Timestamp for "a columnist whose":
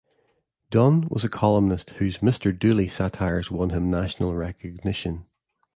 1.23-2.17